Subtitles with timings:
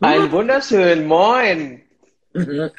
[0.00, 1.82] Ein wunderschön Moin.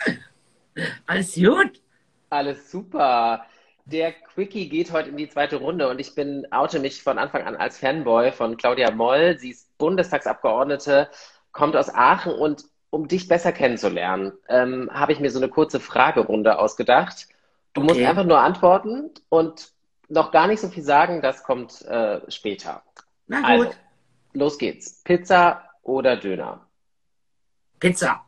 [1.08, 1.82] Alles gut?
[2.30, 3.46] Alles super.
[3.86, 7.44] Der Quickie geht heute in die zweite Runde und ich bin oute mich von Anfang
[7.44, 9.38] an als Fanboy von Claudia Moll.
[9.40, 11.10] Sie ist Bundestagsabgeordnete,
[11.52, 15.80] kommt aus Aachen und um dich besser kennenzulernen, ähm, habe ich mir so eine kurze
[15.80, 17.28] Fragerunde ausgedacht.
[17.74, 18.06] Du musst Okay.
[18.06, 19.72] einfach nur antworten und
[20.08, 22.84] noch gar nicht so viel sagen, das kommt äh, später.
[23.28, 23.78] Na Also, gut.
[24.34, 25.02] los geht's.
[25.04, 26.68] Pizza oder Döner?
[27.80, 28.26] Pizza.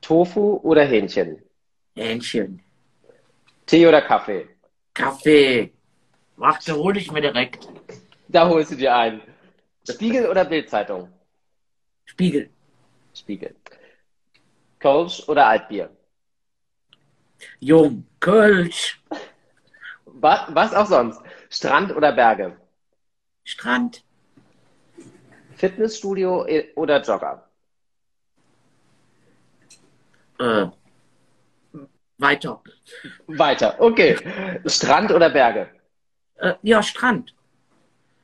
[0.00, 1.42] Tofu oder Hähnchen?
[1.94, 2.62] Hähnchen.
[3.66, 4.48] Tee oder Kaffee?
[4.94, 5.72] Kaffee.
[6.36, 7.68] Warte, hol ich mir direkt.
[8.28, 9.20] Da holst du dir ein.
[9.88, 11.12] Spiegel oder Bildzeitung?
[12.06, 12.50] Spiegel.
[13.14, 13.54] Spiegel.
[14.78, 15.90] Kölsch oder Altbier?
[17.60, 18.06] Jung.
[18.20, 19.02] Kölsch.
[20.06, 21.20] Was, was auch sonst?
[21.50, 22.56] Strand oder Berge?
[23.44, 24.02] Strand.
[25.56, 27.48] Fitnessstudio oder Jogger?
[30.38, 30.66] Äh.
[32.18, 32.62] Weiter.
[33.26, 33.80] Weiter.
[33.80, 34.16] Okay.
[34.66, 35.68] Strand oder Berge?
[36.36, 37.34] Äh, ja, Strand.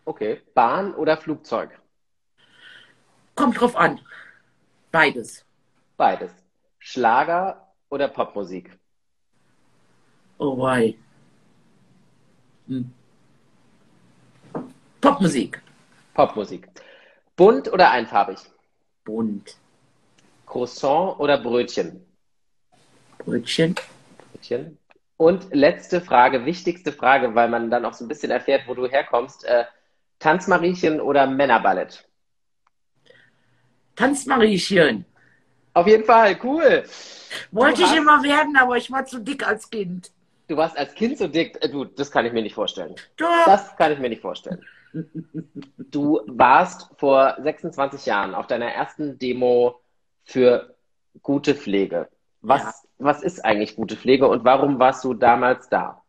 [0.05, 0.41] Okay.
[0.55, 1.71] Bahn oder Flugzeug?
[3.35, 4.01] Kommt drauf an.
[4.91, 5.45] Beides.
[5.97, 6.33] Beides.
[6.79, 8.79] Schlager oder Popmusik?
[10.39, 10.97] Oh wei.
[12.67, 12.93] Hm.
[15.01, 15.63] Popmusik.
[16.15, 16.69] Popmusik.
[17.37, 18.39] Bunt oder einfarbig?
[19.05, 19.57] Bunt.
[20.51, 22.05] Croissant oder Brötchen?
[23.19, 23.77] Brötchen.
[24.33, 24.79] Brötchen.
[25.17, 28.89] Und letzte Frage, wichtigste Frage, weil man dann auch so ein bisschen erfährt, wo du
[28.89, 29.45] herkommst.
[29.45, 29.65] Äh,
[30.19, 32.05] Tanzmariechen oder Männerballett?
[33.97, 35.05] Tanzmariechen.
[35.75, 36.83] Auf jeden Fall, cool.
[37.53, 40.11] Wollte Du ich hast- immer werden, aber ich war zu dick als Kind.
[40.49, 41.59] Du warst als Kind so dick.
[41.63, 42.97] Äh, Du, das kann ich mir nicht vorstellen.
[43.17, 43.45] Doch.
[43.47, 44.65] Das kann ich mir nicht vorstellen.
[45.93, 49.81] Du warst vor 26 Jahren auf deiner ersten Demo
[50.31, 50.75] für
[51.23, 52.09] gute Pflege.
[52.41, 52.75] Was, Ja.
[52.99, 56.03] was ist eigentlich gute Pflege und warum warst du damals da?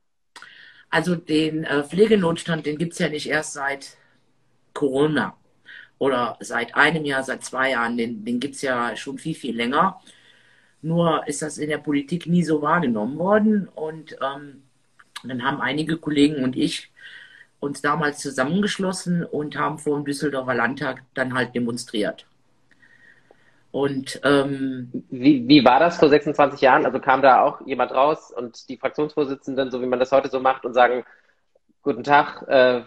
[0.90, 3.98] Also den äh, Pflegenotstand, den gibt's ja nicht erst seit
[4.74, 5.36] Corona
[5.98, 7.98] oder seit einem Jahr, seit zwei Jahren.
[7.98, 10.00] Den, den gibt's ja schon viel, viel länger.
[10.82, 13.68] Nur ist das in der Politik nie so wahrgenommen worden.
[13.70, 14.64] Und ähm,
[15.24, 16.92] dann haben einige Kollegen und ich
[17.60, 22.26] uns damals zusammengeschlossen und haben vor dem Düsseldorfer Landtag dann halt demonstriert.
[23.72, 26.86] Und ähm, Wie, wie war das vor 26 Jahren?
[26.86, 30.42] Also kam da auch jemand raus und die Fraktionsvorsitzenden, so wie man das heute so
[30.42, 31.06] macht, und sagen,
[31.82, 32.82] guten Tag, äh,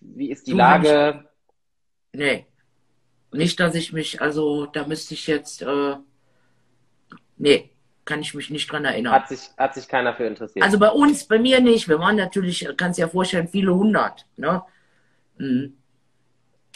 [0.00, 1.24] wie ist die Du, Lage?
[2.12, 2.46] Nee.
[3.32, 5.96] Nicht, dass ich mich, also da müsste ich jetzt, äh,
[7.36, 7.70] nee,
[8.04, 9.12] kann ich mich nicht dran erinnern.
[9.12, 10.64] Hat sich, hat sich keiner für interessiert.
[10.64, 11.88] Also bei uns, bei mir nicht.
[11.88, 14.26] Wir waren natürlich, kannst dir ja vorstellen, viele hundert.
[14.36, 14.62] Ne?
[15.38, 15.76] Mhm.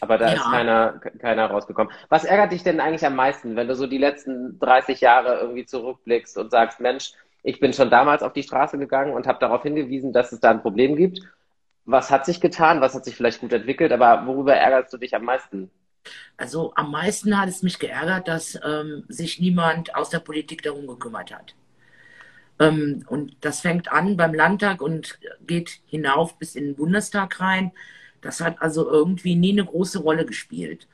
[0.00, 0.34] Aber da Ja.
[0.34, 1.92] ist keiner, keiner rausgekommen.
[2.08, 5.66] Was ärgert dich denn eigentlich am meisten, wenn du so die letzten 30 Jahre irgendwie
[5.66, 7.12] zurückblickst und sagst, Mensch,
[7.42, 10.50] ich bin schon damals auf die Straße gegangen und habe darauf hingewiesen, dass es da
[10.50, 11.20] ein Problem gibt.
[11.84, 12.80] Was hat sich getan?
[12.80, 13.92] Was hat sich vielleicht gut entwickelt?
[13.92, 15.70] Aber worüber ärgerst du dich am meisten?
[16.36, 20.86] Also am meisten hat es mich geärgert, dass ähm, sich niemand aus der Politik darum
[20.86, 21.54] gekümmert hat.
[22.58, 27.72] Ähm, und das fängt an beim Landtag und geht hinauf bis in den Bundestag rein.
[28.24, 30.88] Das hat also irgendwie nie eine große Rolle gespielt.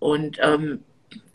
[0.00, 0.84] Und ähm,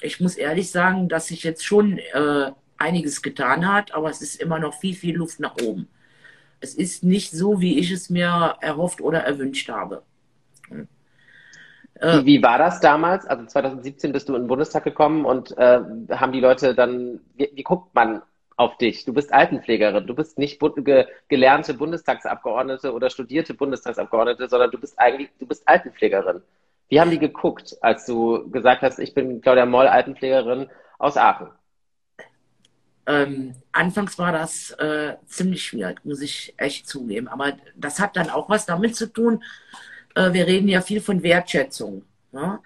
[0.01, 4.41] ich muss ehrlich sagen, dass sich jetzt schon äh, einiges getan hat, aber es ist
[4.41, 5.89] immer noch viel, viel Luft nach oben.
[6.61, 10.03] Es ist nicht so, wie ich es mir erhofft oder erwünscht habe.
[11.95, 13.25] Äh, Wie, wie war das damals?
[13.25, 17.51] Also 2017 bist du in den Bundestag gekommen und äh, haben die Leute dann, wie,
[17.53, 18.21] wie guckt man
[18.57, 19.05] auf dich?
[19.05, 24.97] Du bist Altenpflegerin, du bist nicht ge gelernte Bundestagsabgeordnete oder studierte Bundestagsabgeordnete, sondern du bist
[24.97, 26.41] eigentlich, du bist Altenpflegerin.
[26.89, 31.47] Wie haben die geguckt, als du gesagt hast, ich bin Claudia Moll, Altenpflegerin aus Aachen?
[33.07, 37.27] Ähm, anfangs war das äh, ziemlich schwierig, muss ich echt zugeben.
[37.27, 39.43] Aber das hat dann auch was damit zu tun.
[40.15, 42.03] Äh, wir reden ja viel von Wertschätzung.
[42.31, 42.59] Ne?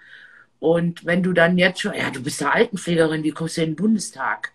[0.58, 3.70] Und wenn du dann jetzt schon, ja, du bist ja Altenpflegerin, wie kommst du in
[3.70, 4.52] den Bundestag?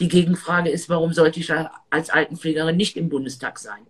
[0.00, 1.52] Die Gegenfrage ist, warum sollte ich
[1.90, 3.86] als Altenpflegerin nicht im Bundestag sein?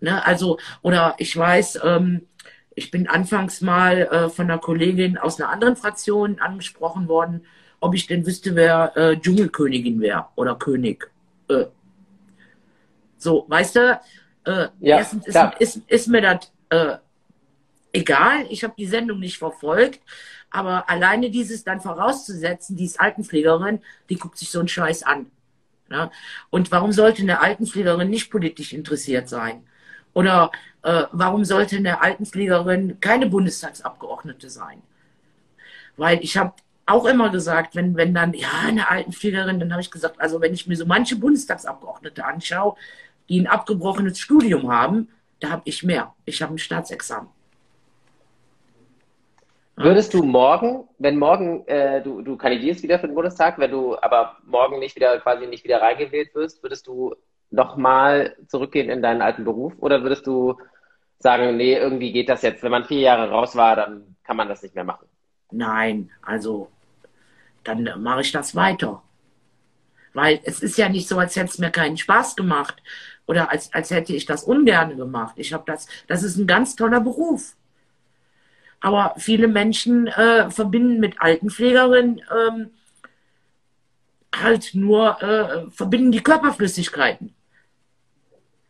[0.00, 0.24] Ne?
[0.24, 2.26] Also, oder ich weiß, ähm,
[2.74, 7.44] ich bin anfangs mal äh, von einer Kollegin aus einer anderen Fraktion angesprochen worden,
[7.80, 11.10] ob ich denn wüsste, wer äh, Dschungelkönigin wäre oder König.
[11.48, 11.66] Äh,
[13.16, 14.00] so, weißt du,
[14.44, 16.98] äh, Ja, erstens ist, ist, ist mir das äh,
[17.96, 20.00] egal, ich habe die Sendung nicht verfolgt,
[20.50, 25.26] aber alleine dieses dann vorauszusetzen, die ist Altenpflegerin, die guckt sich so einen Scheiß an.
[25.88, 26.10] Ne?
[26.50, 29.64] Und warum sollte eine Altenpflegerin nicht politisch interessiert sein?
[30.14, 30.50] Oder
[30.82, 34.82] äh, warum sollte eine Altenpflegerin keine Bundestagsabgeordnete sein?
[35.96, 36.54] Weil ich habe
[36.86, 40.54] auch immer gesagt, wenn, wenn dann, ja, eine Altenpflegerin, dann habe ich gesagt, also wenn
[40.54, 42.76] ich mir so manche Bundestagsabgeordnete anschaue,
[43.28, 45.08] die ein abgebrochenes Studium haben,
[45.40, 46.14] da habe ich mehr.
[46.24, 47.28] Ich habe ein Staatsexamen.
[49.76, 53.94] Würdest du morgen, wenn morgen äh, du, du kandidierst wieder für den Bundestag, wenn du
[54.00, 57.14] aber morgen nicht wieder quasi nicht wieder reingewählt wirst, würdest du
[57.50, 60.56] nochmal zurückgehen in deinen alten Beruf oder würdest du
[61.18, 64.48] sagen, nee, irgendwie geht das jetzt, wenn man vier Jahre raus war, dann kann man
[64.48, 65.06] das nicht mehr machen?
[65.50, 66.68] Nein, also
[67.62, 69.02] dann mache ich das weiter.
[70.14, 72.82] Weil es ist ja nicht so, als hätte es mir keinen Spaß gemacht
[73.26, 75.34] oder als, als hätte ich das ungern gemacht.
[75.36, 77.54] Ich habe das, das ist ein ganz toller Beruf.
[78.80, 82.70] Aber viele Menschen äh, verbinden mit Altenpflegerin ähm,
[84.34, 87.34] halt nur, äh, verbinden die Körperflüssigkeiten.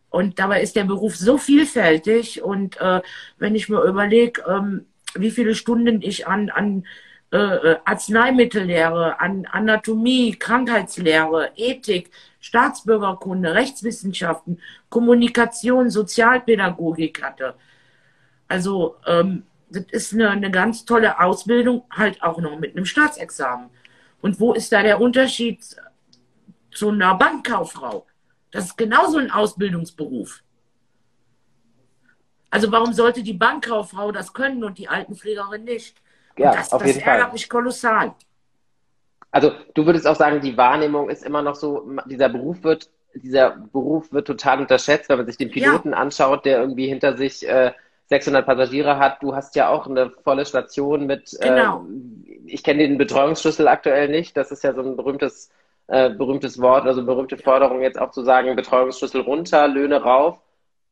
[0.09, 2.41] Und dabei ist der Beruf so vielfältig.
[2.41, 3.01] Und äh,
[3.37, 6.85] wenn ich mir überlege, ähm, wie viele Stunden ich an, an
[7.31, 12.09] äh, äh, Arzneimittellehre, an Anatomie, Krankheitslehre, Ethik,
[12.39, 17.55] Staatsbürgerkunde, Rechtswissenschaften, Kommunikation, Sozialpädagogik hatte.
[18.47, 23.69] Also ähm, das ist eine, eine ganz tolle Ausbildung, halt auch noch mit einem Staatsexamen.
[24.21, 25.59] Und wo ist da der Unterschied
[26.71, 28.05] zu einer Bankkauffrau?
[28.51, 30.41] Das ist genauso ein Ausbildungsberuf.
[32.49, 35.97] Also warum sollte die Bankkauffrau das können und die Altenpflegerin nicht?
[36.37, 37.33] Ja, das, auf das jeden ärgert Fall.
[37.33, 38.15] mich kolossal.
[39.31, 43.51] Also du würdest auch sagen, die Wahrnehmung ist immer noch so, dieser Beruf wird, dieser
[43.51, 45.97] Beruf wird total unterschätzt, wenn man sich den Piloten ja.
[45.97, 47.73] anschaut, der irgendwie hinter sich äh,
[48.07, 49.21] 600 Passagiere hat.
[49.21, 51.85] Du hast ja auch eine volle Station mit, genau.
[51.85, 55.51] äh, ich kenne den Betreuungsschlüssel aktuell nicht, das ist ja so ein berühmtes,
[55.87, 60.39] äh, berühmtes Wort, also berühmte Forderung jetzt auch zu sagen, Betreuungsschlüssel runter, Löhne rauf.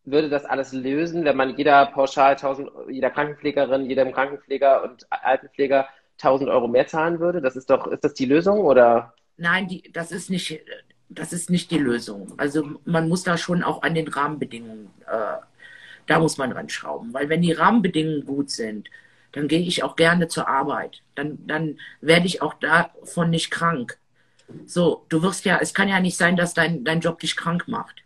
[0.04, 5.88] Würde das alles lösen, wenn man jeder pauschal 1000, jeder Krankenpflegerin, jedem Krankenpfleger und Altenpfleger
[6.22, 7.42] 1000 Euro mehr zahlen würde?
[7.42, 9.14] Das ist doch, ist das die Lösung oder?
[9.38, 10.62] Nein, die, das ist nicht,
[11.10, 12.34] das ist nicht die Lösung.
[12.38, 15.38] Also man muss da schon auch an den Rahmenbedingungen, äh,
[16.08, 18.90] da muss man dran schrauben, weil wenn die Rahmenbedingungen gut sind,
[19.32, 21.02] dann gehe ich auch gerne zur Arbeit.
[21.16, 23.98] Dann, dann werde ich auch davon nicht krank.
[24.66, 27.68] So, du wirst ja, es kann ja nicht sein, dass dein, dein Job dich krank
[27.68, 28.04] macht.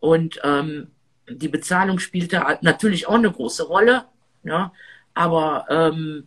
[0.00, 0.88] Und ähm,
[1.28, 4.06] die Bezahlung spielte natürlich auch eine große Rolle,
[4.42, 4.72] ja,
[5.14, 6.26] aber ähm,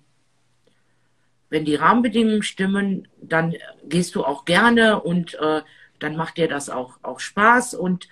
[1.49, 5.61] wenn die Rahmenbedingungen stimmen, dann gehst du auch gerne und äh,
[5.99, 8.07] dann macht dir das auch, auch Spaß und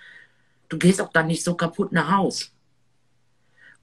[0.70, 2.52] du gehst auch dann nicht so kaputt nach Haus.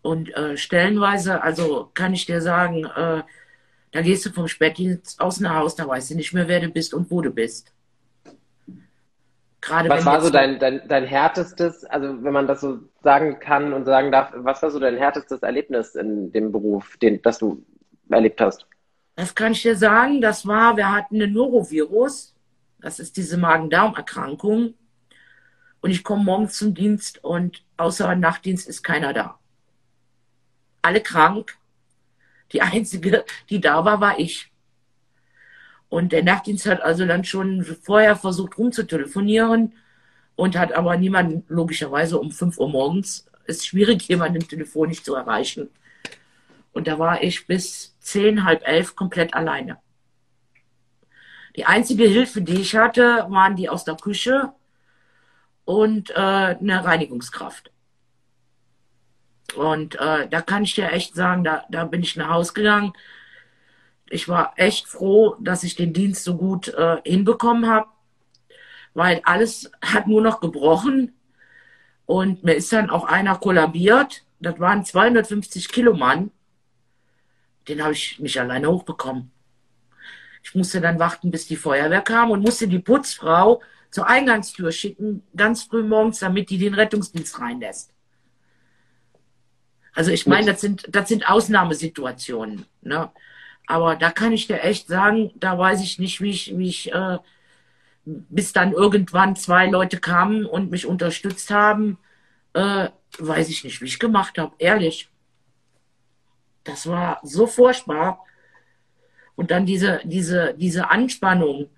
[0.02, 3.22] Und äh, stellenweise, also kann ich dir sagen, äh,
[3.92, 6.70] da gehst du vom Spätdienst aus nach Haus, da weißt du nicht mehr, wer du
[6.70, 7.74] bist und wo du bist.
[9.60, 13.74] Gerade was war so dein, dein, dein härtestes, also wenn man das so sagen kann
[13.74, 17.66] und sagen darf, was war so dein härtestes Erlebnis in dem Beruf, den, das du
[18.10, 18.66] erlebt hast?
[19.16, 22.36] Das kann ich dir sagen, das war, wir hatten ein Norovirus,
[22.80, 24.76] das ist diese Magen-Darm-Erkrankung.
[25.82, 29.40] Und ich komme morgens zum Dienst und außer Nachtdienst ist keiner da.
[30.82, 31.58] Alle krank.
[32.52, 34.52] Die einzige, die da war, war ich.
[35.90, 39.74] Und der Nachtdienst hat also dann schon vorher versucht rumzutelefonieren
[40.36, 45.70] und hat aber niemanden, logischerweise um 5 Uhr morgens, ist schwierig, jemanden telefonisch zu erreichen.
[46.74, 49.80] Und da war ich bis zehn, halb elf komplett alleine.
[51.56, 54.54] Die einzige Hilfe, die ich hatte, waren die aus der Küche
[55.68, 57.72] und äh, eine Reinigungskraft.
[59.56, 62.94] Und äh, da kann ich dir echt sagen, da, da bin ich nach Hause gegangen
[64.10, 67.88] ich war echt froh, dass ich den Dienst so gut äh, hinbekommen habe,
[68.94, 71.14] weil alles hat nur noch gebrochen
[72.06, 74.24] und mir ist dann auch einer kollabiert.
[74.40, 76.32] Das waren 250 Kilo Mann.
[77.68, 79.32] Den habe ich nicht alleine hochbekommen.
[80.42, 83.62] Ich musste dann warten, bis die Feuerwehr kam und musste die Putzfrau
[83.98, 87.92] zur Eingangstür schicken, ganz früh morgens, damit die den Rettungsdienst reinlässt.
[89.96, 92.68] Also ich meine, das sind, das sind Ausnahmesituationen.
[92.84, 93.10] Ne?
[93.66, 96.94] Aber da kann ich dir echt sagen, da weiß ich nicht, wie ich, wie ich,
[96.94, 97.18] äh,
[98.06, 101.98] bis dann irgendwann zwei Leute kamen und mich unterstützt haben,
[102.54, 105.10] äh, weiß ich nicht, wie ich gemacht habe, ehrlich.
[106.64, 108.24] Das war so furchtbar.
[109.34, 111.72] Und dann diese, diese, diese Anspannung,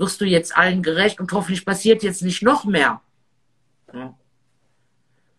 [0.00, 3.00] wirst du jetzt allen gerecht und hoffentlich passiert jetzt nicht noch mehr.
[3.92, 4.14] Ja.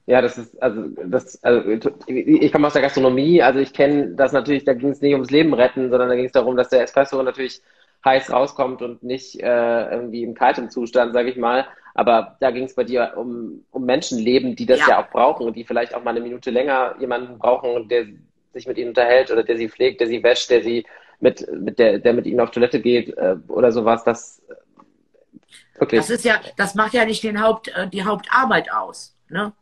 [0.08, 1.70] Ja, das ist, also, das, also,
[2.08, 5.30] ich komme aus der Gastronomie, also ich kenne das natürlich, da ging es nicht ums
[5.30, 7.62] Leben retten, sondern da ging es darum, dass der Espresso natürlich
[8.04, 11.66] heiß rauskommt und nicht äh, irgendwie im kalten Zustand, sage ich mal.
[11.94, 14.90] Aber da ging es bei dir um, um Menschenleben, die das ja.
[14.90, 18.08] ja auch brauchen und die vielleicht auch mal eine Minute länger jemanden brauchen, der
[18.54, 20.86] sich mit ihnen unterhält oder der sie pflegt, der sie wäscht, der sie
[21.22, 26.02] mit, mit der, der mit ihnen auf Toilette geht äh, oder sowas, das äh, wirklich.
[26.02, 29.16] Das ist ja, das macht ja nicht den Haupt, äh, die Hauptarbeit aus.
[29.30, 29.54] Ne?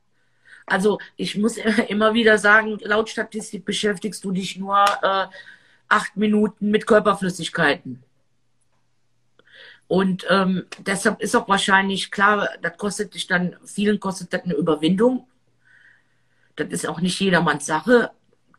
[0.65, 5.27] Also ich muss immer wieder sagen, laut Statistik beschäftigst du dich nur äh,
[5.89, 8.03] acht Minuten mit Körperflüssigkeiten.
[9.87, 14.53] Und ähm, deshalb ist auch wahrscheinlich klar, das kostet dich dann, vielen kostet das eine
[14.53, 15.27] Überwindung.
[16.55, 18.11] Das ist auch nicht jedermanns Sache,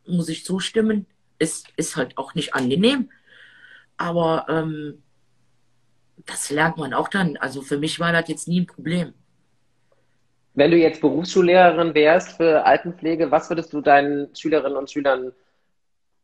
[0.06, 1.06] muss ich zustimmen.
[1.40, 3.10] Ist, ist halt auch nicht angenehm.
[3.96, 5.02] Aber ähm,
[6.26, 7.36] das lernt man auch dann.
[7.36, 9.12] Also für mich war das jetzt nie ein Problem.
[10.54, 15.32] Wenn du jetzt Berufsschullehrerin wärst für Altenpflege, was würdest du deinen Schülerinnen und Schülern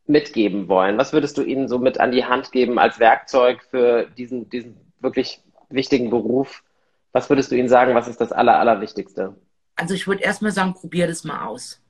[0.05, 0.97] mitgeben wollen?
[0.97, 4.77] Was würdest du ihnen so mit an die Hand geben als Werkzeug für diesen, diesen
[4.99, 6.63] wirklich wichtigen Beruf?
[7.11, 9.35] Was würdest du ihnen sagen, was ist das Aller, Allerwichtigste?
[9.75, 11.81] Also ich würde erstmal sagen, probier das mal aus.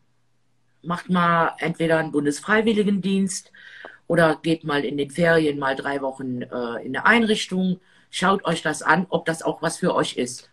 [0.88, 3.51] Macht mal entweder einen Bundesfreiwilligendienst
[4.08, 7.82] oder geht mal in den Ferien mal drei Wochen äh, in eine Einrichtung.
[8.10, 10.50] Schaut euch das an, ob das auch was für euch ist.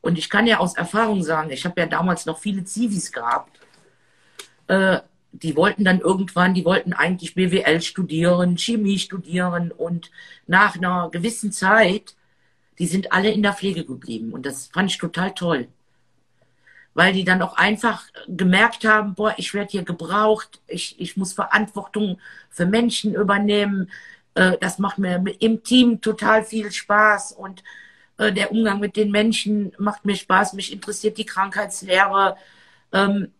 [0.00, 3.60] Und ich kann ja aus Erfahrung sagen, ich habe ja damals noch viele Zivis gehabt.
[4.66, 4.98] Äh,
[5.30, 10.10] die wollten dann irgendwann, die wollten eigentlich BWL studieren, Chemie studieren und
[10.48, 12.16] nach einer gewissen Zeit,
[12.80, 15.68] die sind alle in der Pflege geblieben und das fand ich total toll.
[16.94, 21.32] Weil die dann auch einfach gemerkt haben, boah, ich werde hier gebraucht, ich, ich muss
[21.32, 22.18] Verantwortung
[22.50, 23.90] für Menschen übernehmen,
[24.34, 27.62] äh, das macht mir im Team total viel Spaß und
[28.18, 32.36] äh, der Umgang mit den Menschen macht mir Spaß, mich interessiert die Krankheitslehre
[32.92, 33.32] ähm,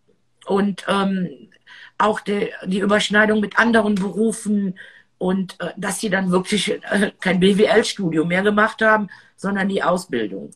[0.46, 1.50] und ähm,
[1.98, 4.78] auch die, die Überschneidung mit anderen Berufen
[5.18, 10.50] und äh, dass sie dann wirklich äh, kein BWL-Studium mehr gemacht haben, sondern die Ausbildung.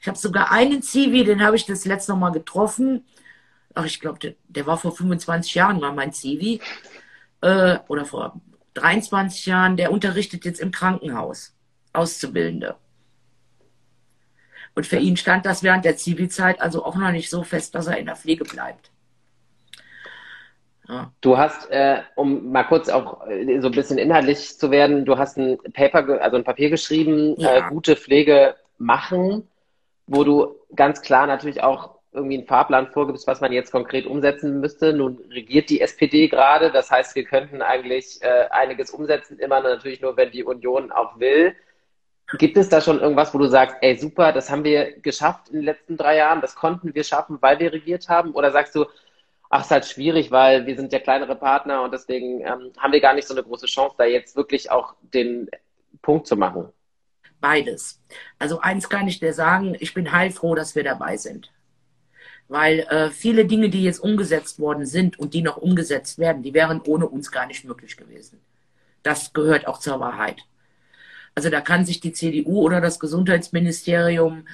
[0.00, 3.04] Ich habe sogar einen Zivi, den habe ich das letzte Mal getroffen.
[3.74, 6.60] Ach, ich glaube, der, der, war vor 25 Jahren, war mein Zivi.
[7.42, 8.40] Äh, oder vor
[8.74, 11.54] 23 Jahren, der unterrichtet jetzt im Krankenhaus.
[11.92, 12.76] Auszubildende.
[14.74, 17.86] Und für ihn stand das während der Zivilzeit also auch noch nicht so fest, dass
[17.86, 18.90] er in der Pflege bleibt.
[20.88, 21.12] Ja.
[21.20, 25.18] Du hast, äh, um mal kurz auch äh, so ein bisschen inhaltlich zu werden, du
[25.18, 27.66] hast ein Paper, also ein Papier geschrieben, äh, ja.
[27.66, 29.48] äh, gute Pflege machen,
[30.06, 34.60] wo du ganz klar natürlich auch irgendwie einen Fahrplan vorgibst, was man jetzt konkret umsetzen
[34.60, 34.92] müsste.
[34.94, 40.00] Nun regiert die SPD gerade, das heißt, wir könnten eigentlich äh, einiges umsetzen, immer natürlich
[40.00, 41.54] nur, wenn die Union auch will.
[42.38, 45.56] Gibt es da schon irgendwas, wo du sagst, ey, super, das haben wir geschafft in
[45.56, 48.32] den letzten drei Jahren, das konnten wir schaffen, weil wir regiert haben?
[48.32, 48.86] Oder sagst du,
[49.50, 53.00] ach, ist halt schwierig, weil wir sind ja kleinere Partner und deswegen ähm, haben wir
[53.00, 55.48] gar nicht so eine große Chance, da jetzt wirklich auch den
[56.02, 56.72] Punkt zu machen.
[57.40, 58.00] Beides.
[58.38, 61.52] Also eins kann ich dir sagen, ich bin heilfroh, dass wir dabei sind.
[62.48, 66.54] Weil äh, viele Dinge, die jetzt umgesetzt worden sind und die noch umgesetzt werden, die
[66.54, 68.40] wären ohne uns gar nicht möglich gewesen.
[69.02, 70.42] Das gehört auch zur Wahrheit.
[71.34, 74.46] Also da kann sich die CDU oder das Gesundheitsministerium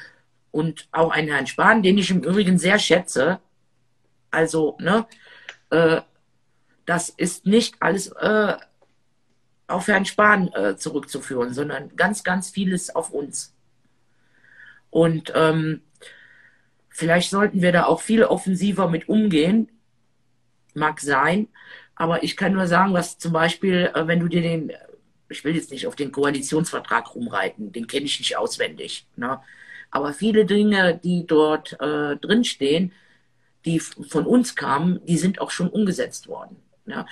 [0.51, 3.41] und auch ein Herrn Spahn, den ich im Übrigen sehr schätze,
[4.33, 5.07] also, ne,
[5.71, 6.01] äh,
[6.87, 8.57] das ist nicht alles äh,
[9.66, 13.54] auf Herrn Spahn äh, zurückzuführen, sondern ganz, ganz vieles auf uns.
[14.90, 15.81] Und ähm,
[16.88, 19.71] vielleicht sollten wir da auch viel offensiver mit umgehen.
[20.75, 21.49] Mag sein.
[21.95, 24.73] Aber ich kann nur sagen, was zum Beispiel, äh, wenn du dir den,
[25.28, 29.07] ich will jetzt nicht auf den Koalitionsvertrag rumreiten, den kenne ich nicht auswendig.
[29.16, 29.40] Ne?
[29.90, 32.92] Aber viele Dinge, die dort äh, drinstehen,
[33.64, 36.57] die von uns kamen, die sind auch schon umgesetzt worden.
[36.87, 37.07] Ja.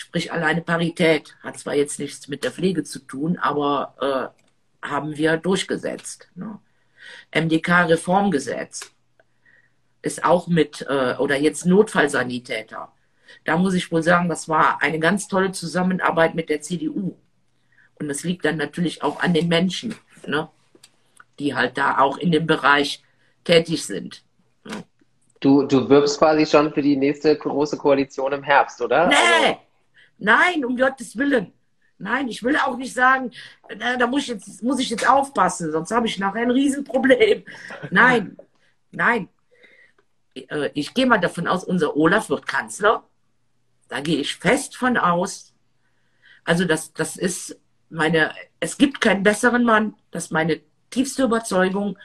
[0.00, 4.32] Sprich, alleine Parität hat zwar jetzt nichts mit der Pflege zu tun, aber
[4.82, 6.30] äh, haben wir durchgesetzt.
[6.34, 6.58] Ne.
[7.34, 8.92] MDK-Reformgesetz
[10.00, 12.90] ist auch mit, äh, oder jetzt Notfallsanitäter.
[13.44, 17.14] Da muss ich wohl sagen, das war eine ganz tolle Zusammenarbeit mit der CDU.
[17.96, 19.94] Und das liegt dann natürlich auch an den Menschen,
[20.26, 20.48] ne,
[21.38, 23.02] die halt da auch in dem Bereich
[23.44, 24.24] tätig sind.
[24.64, 24.82] Ne.
[25.40, 29.08] Du, du wirbst quasi schon für die nächste große Koalition im Herbst, oder?
[29.08, 29.14] Nee,
[29.44, 29.60] also...
[30.20, 31.52] nein, um Gottes Willen.
[31.98, 33.30] Nein, ich will auch nicht sagen,
[33.78, 37.44] da muss ich jetzt, muss ich jetzt aufpassen, sonst habe ich nachher ein Riesenproblem.
[37.90, 38.38] Nein,
[38.90, 39.28] nein.
[40.34, 43.04] Äh, ich gehe mal davon aus, unser Olaf wird Kanzler.
[43.88, 45.52] Da gehe ich fest von aus.
[46.44, 47.60] Also das, das ist
[47.90, 49.94] meine, es gibt keinen besseren Mann.
[50.10, 50.60] Das ist meine
[50.90, 51.98] tiefste Überzeugung.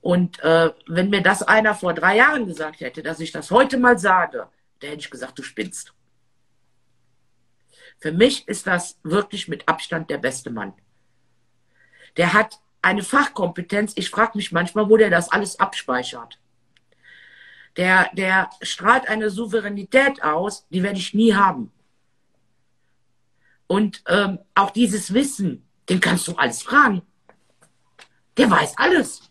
[0.00, 3.76] Und äh, wenn mir das einer vor drei Jahren gesagt hätte, dass ich das heute
[3.76, 4.48] mal sage,
[4.80, 5.92] dann hätte ich gesagt, du spinnst.
[8.00, 10.72] Für mich ist das wirklich mit Abstand der beste Mann.
[12.16, 13.92] Der hat eine Fachkompetenz.
[13.96, 16.38] Ich frage mich manchmal, wo der das alles abspeichert.
[17.76, 21.70] Der, der strahlt eine Souveränität aus, die werde ich nie haben.
[23.66, 27.02] Und ähm, auch dieses Wissen, den kannst du alles fragen.
[28.36, 29.30] Der weiß alles.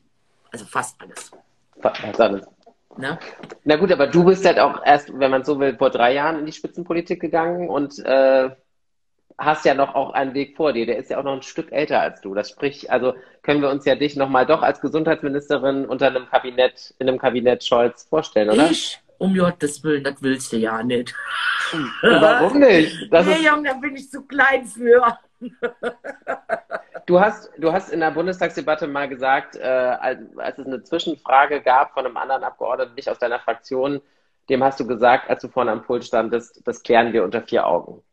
[0.51, 1.31] Also fast alles.
[1.81, 2.45] Fast alles.
[2.98, 3.19] Na?
[3.63, 6.39] Na gut, aber du bist halt auch erst, wenn man so will, vor drei Jahren
[6.39, 8.50] in die Spitzenpolitik gegangen und äh,
[9.38, 10.86] hast ja noch auch einen Weg vor dir.
[10.86, 12.34] Der ist ja auch noch ein Stück älter als du.
[12.34, 16.93] Das sprich, also können wir uns ja dich nochmal doch als Gesundheitsministerin unter einem Kabinett,
[17.00, 18.69] in einem Kabinett Scholz vorstellen, oder?
[18.69, 19.00] Ich?
[19.17, 21.13] Um Gottes Willen, das willst du ja nicht.
[22.01, 23.12] Warum nicht?
[23.12, 25.17] Das nee, Junge, da bin ich zu klein für.
[27.10, 31.60] Du hast, du hast in der Bundestagsdebatte mal gesagt, äh, als, als es eine Zwischenfrage
[31.60, 34.00] gab von einem anderen Abgeordneten, nicht aus deiner Fraktion,
[34.48, 37.66] dem hast du gesagt, als du vorne am Pult standest, das klären wir unter vier
[37.66, 38.04] Augen.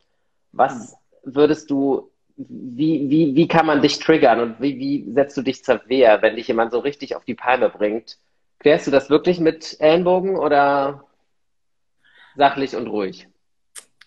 [0.51, 5.43] Was würdest du, wie, wie, wie kann man dich triggern und wie, wie setzt du
[5.43, 8.17] dich zur Wehr, wenn dich jemand so richtig auf die Palme bringt?
[8.57, 11.03] Klärst du das wirklich mit Ellenbogen oder
[12.35, 13.27] sachlich und ruhig?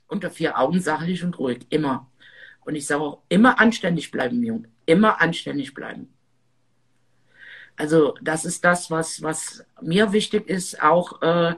[0.09, 2.09] Unter vier Augen sachlich und ruhig, immer.
[2.65, 4.69] Und ich sage auch, immer anständig bleiben, Junge.
[4.91, 6.13] Immer anständig bleiben.
[7.77, 11.55] Also das ist das, was, was mir wichtig ist, auch äh,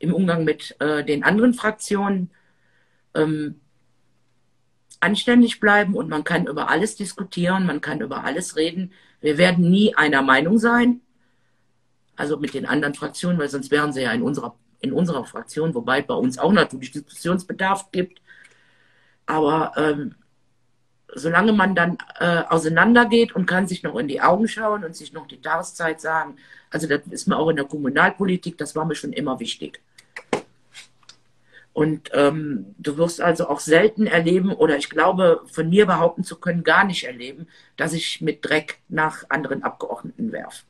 [0.00, 2.30] im Umgang mit äh, den anderen Fraktionen.
[3.14, 3.60] Ähm,
[4.98, 8.92] anständig bleiben und man kann über alles diskutieren, man kann über alles reden.
[9.20, 11.00] Wir werden nie einer Meinung sein,
[12.16, 15.74] also mit den anderen Fraktionen, weil sonst wären sie ja in unserer, in unserer Fraktion,
[15.74, 18.20] wobei bei uns auch natürlich Diskussionsbedarf gibt.
[19.26, 20.16] Aber ähm,
[21.14, 25.12] solange man dann äh, auseinandergeht und kann sich noch in die Augen schauen und sich
[25.12, 26.36] noch die Tageszeit sagen,
[26.70, 29.80] also das ist mir auch in der Kommunalpolitik, das war mir schon immer wichtig.
[31.72, 36.36] Und ähm, du wirst also auch selten erleben, oder ich glaube, von mir behaupten zu
[36.36, 40.64] können, gar nicht erleben, dass ich mit Dreck nach anderen Abgeordneten werfe.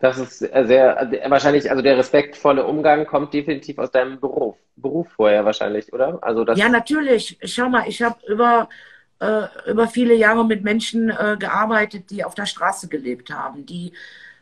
[0.00, 5.44] Das ist sehr, wahrscheinlich, also der respektvolle Umgang kommt definitiv aus deinem Beruf, Beruf vorher
[5.44, 6.18] wahrscheinlich, oder?
[6.22, 7.38] Also das ja, natürlich.
[7.44, 8.70] Schau mal, ich habe über,
[9.20, 13.92] äh, über viele Jahre mit Menschen äh, gearbeitet, die auf der Straße gelebt haben, die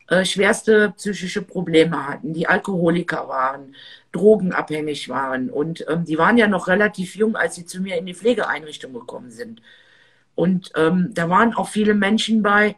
[0.07, 3.75] äh, schwerste psychische Probleme hatten, die Alkoholiker waren,
[4.12, 5.51] drogenabhängig waren.
[5.51, 8.92] Und ähm, die waren ja noch relativ jung, als sie zu mir in die Pflegeeinrichtung
[8.92, 9.61] gekommen sind.
[10.37, 12.77] Und ähm, da waren auch viele Menschen bei,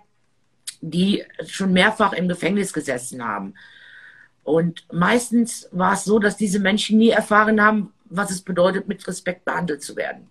[0.81, 3.55] die schon mehrfach im Gefängnis gesessen haben.
[4.43, 9.07] Und meistens war es so, dass diese Menschen nie erfahren haben, was es bedeutet, mit
[9.07, 10.29] Respekt behandelt zu werden.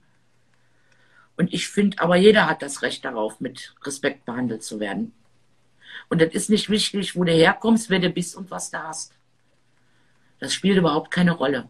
[1.37, 5.13] Und ich finde, aber jeder hat das Recht darauf, mit Respekt behandelt zu werden.
[6.09, 9.13] Und das ist nicht wichtig, wo du herkommst, wer du bist und was du hast.
[10.39, 11.69] Das spielt überhaupt keine Rolle.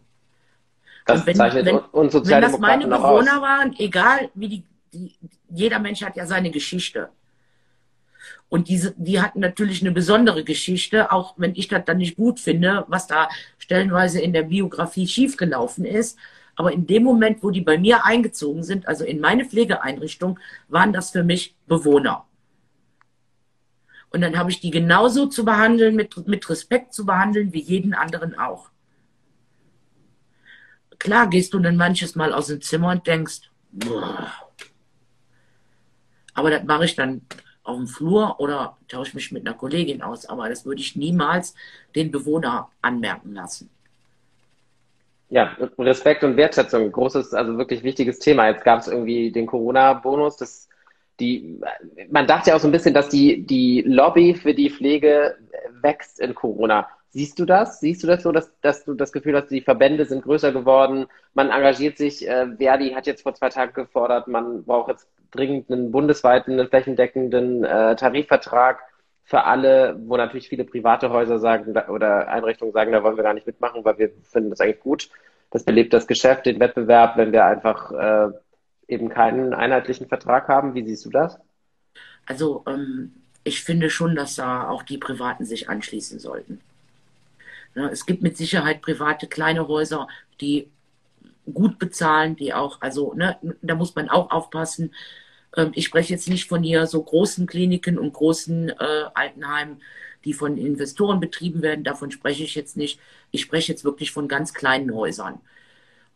[1.06, 3.42] Das wenn, zeichnet wenn, uns wenn das meine Bewohner aus.
[3.42, 5.14] waren, egal wie die, die,
[5.48, 7.10] jeder Mensch hat ja seine Geschichte.
[8.50, 12.40] Und diese, die hatten natürlich eine besondere Geschichte, auch wenn ich das dann nicht gut
[12.40, 16.18] finde, was da stellenweise in der Biografie schiefgelaufen ist.
[16.56, 20.92] Aber in dem Moment, wo die bei mir eingezogen sind, also in meine Pflegeeinrichtung, waren
[20.92, 22.26] das für mich Bewohner.
[24.10, 27.94] Und dann habe ich die genauso zu behandeln, mit, mit Respekt zu behandeln, wie jeden
[27.94, 28.70] anderen auch.
[30.98, 34.32] Klar gehst du dann manches Mal aus dem Zimmer und denkst, boah.
[36.34, 37.22] aber das mache ich dann
[37.62, 40.26] auf dem Flur oder tausche mich mit einer Kollegin aus.
[40.26, 41.54] Aber das würde ich niemals
[41.94, 43.70] den Bewohner anmerken lassen.
[45.28, 48.48] Ja, Respekt und Wertschätzung, großes, also wirklich wichtiges Thema.
[48.48, 50.68] Jetzt gab es irgendwie den Corona-Bonus, das
[51.20, 51.60] die,
[52.10, 55.36] man dachte ja auch so ein bisschen, dass die, die Lobby für die Pflege
[55.82, 56.88] wächst in Corona.
[57.10, 57.80] Siehst du das?
[57.80, 61.06] Siehst du das so, dass, dass du das Gefühl hast, die Verbände sind größer geworden,
[61.34, 65.70] man engagiert sich, äh, Verdi hat jetzt vor zwei Tagen gefordert, man braucht jetzt dringend
[65.70, 68.80] einen bundesweiten, einen flächendeckenden äh, Tarifvertrag
[69.24, 73.34] für alle, wo natürlich viele private Häuser sagen oder Einrichtungen sagen, da wollen wir gar
[73.34, 75.08] nicht mitmachen, weil wir finden das eigentlich gut.
[75.50, 78.32] Das belebt das Geschäft, den Wettbewerb, wenn wir einfach äh,
[78.88, 80.74] eben keinen einheitlichen Vertrag haben.
[80.74, 81.38] Wie siehst du das?
[82.26, 83.12] Also ähm,
[83.44, 86.60] ich finde schon, dass da auch die Privaten sich anschließen sollten.
[87.74, 90.08] Ja, es gibt mit Sicherheit private kleine Häuser,
[90.40, 90.68] die
[91.54, 94.94] gut bezahlen, die auch, also ne, da muss man auch aufpassen.
[95.56, 99.80] Ähm, ich spreche jetzt nicht von hier so großen Kliniken und großen äh, Altenheimen,
[100.24, 101.84] die von Investoren betrieben werden.
[101.84, 103.00] Davon spreche ich jetzt nicht.
[103.30, 105.40] Ich spreche jetzt wirklich von ganz kleinen Häusern.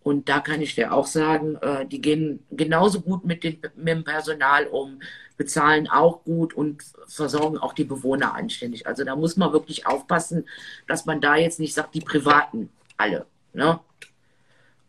[0.03, 3.89] Und da kann ich dir auch sagen, äh, die gehen genauso gut mit, den, mit
[3.89, 5.01] dem Personal um,
[5.39, 8.87] bezahlen auch gut und versorgen auch die Bewohner anständig.
[8.87, 10.47] Also da muss man wirklich aufpassen,
[10.87, 12.69] dass man da jetzt nicht sagt, die Privaten
[12.99, 13.27] alle.
[13.55, 13.81] Ne?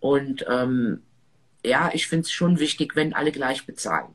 [0.06, 1.02] Und ähm,
[1.66, 4.14] ja, ich finde es schon wichtig, wenn alle gleich bezahlen.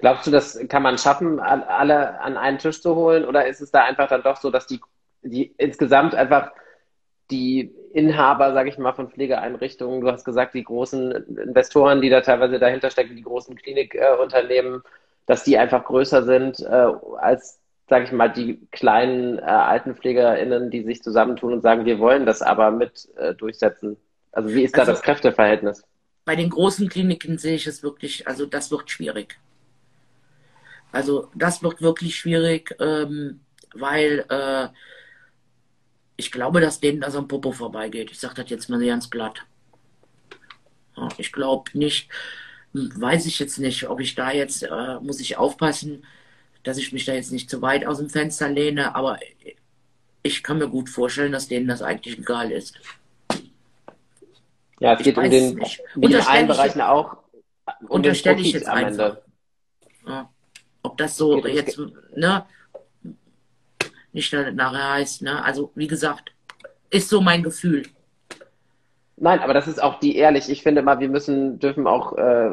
[0.00, 3.24] Glaubst du, das kann man schaffen, alle an einen Tisch zu holen?
[3.24, 4.80] Oder ist es da einfach dann doch so, dass die,
[5.22, 6.50] die insgesamt einfach
[7.30, 10.00] die Inhaber, sage ich mal, von Pflegeeinrichtungen.
[10.00, 14.82] Du hast gesagt, die großen Investoren, die da teilweise dahinter stecken, die großen Klinikunternehmen,
[15.26, 16.88] dass die einfach größer sind äh,
[17.20, 22.26] als, sage ich mal, die kleinen äh, AltenpflegerInnen, die sich zusammentun und sagen, wir wollen
[22.26, 23.96] das aber mit äh, durchsetzen.
[24.32, 25.84] Also wie ist da also, das Kräfteverhältnis?
[26.24, 29.38] Bei den großen Kliniken sehe ich es wirklich, also das wird schwierig.
[30.92, 33.40] Also das wird wirklich schwierig, ähm,
[33.74, 34.68] weil äh,
[36.16, 38.10] ich glaube, dass denen das am Popo vorbeigeht.
[38.10, 39.44] Ich sage das jetzt mal ganz glatt.
[40.96, 42.10] Ja, ich glaube nicht,
[42.72, 46.04] weiß ich jetzt nicht, ob ich da jetzt, äh, muss ich aufpassen,
[46.68, 49.18] dass ich mich da jetzt nicht zu weit aus dem Fenster lehne, aber
[50.22, 52.78] ich kann mir gut vorstellen, dass denen das eigentlich egal ist.
[54.78, 55.58] Ja, es geht um den,
[55.98, 57.16] in allen Bereichen auch.
[57.80, 59.16] Um unterstelle ich jetzt einfach.
[60.06, 60.28] Ja.
[60.82, 61.80] Ob das so jetzt,
[62.14, 62.44] ne,
[64.12, 65.42] nicht nachher heißt, ne?
[65.42, 66.32] Also, wie gesagt,
[66.90, 67.84] ist so mein Gefühl.
[69.16, 70.50] Nein, aber das ist auch die ehrlich.
[70.50, 72.50] Ich finde mal, wir müssen, dürfen auch äh,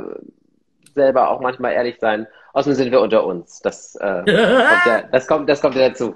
[0.95, 2.27] selber auch manchmal ehrlich sein.
[2.53, 3.61] Außerdem sind wir unter uns.
[3.61, 6.15] Das, äh, kommt, ja, das, kommt, das kommt ja dazu.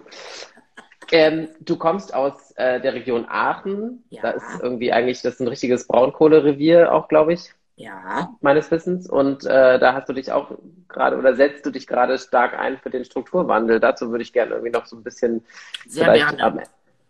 [1.11, 4.03] Ähm, du kommst aus äh, der Region Aachen.
[4.09, 4.21] Ja.
[4.21, 7.51] Da ist irgendwie eigentlich, das ist ein richtiges Braunkohlerevier auch, glaube ich.
[7.75, 8.29] Ja.
[8.41, 9.09] Meines Wissens.
[9.09, 10.51] Und äh, da hast du dich auch
[10.89, 13.79] gerade oder setzt du dich gerade stark ein für den Strukturwandel.
[13.79, 15.45] Dazu würde ich gerne irgendwie noch so ein bisschen
[15.87, 16.59] Sehr vielleicht am,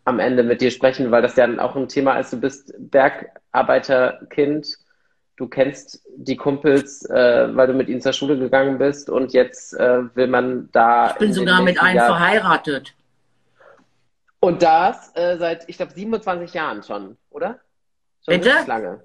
[0.05, 2.31] am, Ende mit dir sprechen, weil das ja auch ein Thema ist.
[2.31, 4.77] Du bist Bergarbeiterkind.
[5.39, 9.73] Du kennst die Kumpels, äh, weil du mit ihnen zur Schule gegangen bist und jetzt
[9.73, 11.11] äh, will man da.
[11.11, 12.93] Ich bin sogar mit einem Jahr verheiratet.
[14.41, 17.61] Und das äh, seit, ich glaube, 27 Jahren schon, oder?
[18.25, 18.53] Schon Bitte?
[18.67, 19.01] lange.